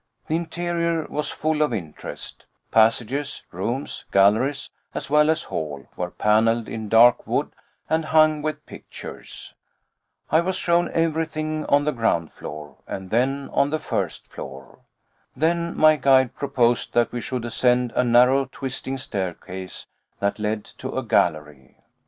The 0.25 0.35
interior 0.35 1.05
was 1.11 1.29
full 1.29 1.61
of 1.61 1.71
interest 1.71 2.47
passages, 2.71 3.43
rooms, 3.51 4.05
galleries, 4.11 4.71
as 4.95 5.11
well 5.11 5.29
as 5.29 5.43
hall, 5.43 5.85
were 5.95 6.09
panelled 6.09 6.67
in 6.67 6.89
dark 6.89 7.27
wood 7.27 7.51
and 7.87 8.05
hung 8.05 8.41
with 8.41 8.65
pictures. 8.65 9.53
I 10.31 10.39
was 10.41 10.55
shown 10.55 10.89
everything 10.91 11.67
on 11.67 11.85
the 11.85 11.91
ground 11.91 12.33
floor, 12.33 12.77
and 12.87 13.11
then 13.11 13.51
on 13.53 13.69
the 13.69 13.77
first 13.77 14.27
floor. 14.27 14.79
Then 15.35 15.77
my 15.77 15.97
guide 15.97 16.33
proposed 16.33 16.95
that 16.95 17.11
we 17.11 17.21
should 17.21 17.45
ascend 17.45 17.91
a 17.95 18.03
narrow 18.03 18.45
twisting 18.51 18.97
staircase 18.97 19.85
that 20.19 20.39
led 20.39 20.65
to 20.79 20.97
a 20.97 21.03
gallery. 21.03 21.77